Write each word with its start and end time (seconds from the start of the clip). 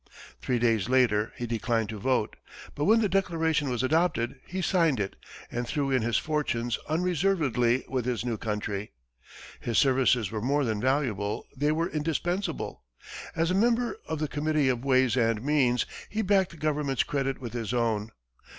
Three 0.41 0.57
days 0.57 0.89
later 0.89 1.31
he 1.37 1.45
declined 1.45 1.89
to 1.89 1.99
vote, 1.99 2.35
but 2.73 2.85
when 2.85 3.01
the 3.01 3.07
Declaration 3.07 3.69
was 3.69 3.83
adopted, 3.83 4.39
he 4.47 4.59
signed 4.59 4.99
it, 4.99 5.15
and 5.51 5.67
threw 5.67 5.91
in 5.91 6.01
his 6.01 6.17
fortunes 6.17 6.79
unreservedly 6.89 7.85
with 7.87 8.05
his 8.05 8.25
new 8.25 8.35
country. 8.35 8.93
His 9.59 9.77
services 9.77 10.31
were 10.31 10.41
more 10.41 10.65
than 10.65 10.81
valuable 10.81 11.45
they 11.55 11.71
were 11.71 11.87
indispensable. 11.87 12.81
As 13.35 13.51
a 13.51 13.53
member 13.53 13.95
of 14.07 14.17
the 14.17 14.27
Committee 14.27 14.69
of 14.69 14.83
Ways 14.83 15.15
and 15.15 15.43
Means, 15.43 15.85
he 16.09 16.23
backed 16.23 16.49
the 16.49 16.57
government's 16.57 17.03
credit 17.03 17.39
with 17.39 17.53
his 17.53 17.71
own. 17.71 18.09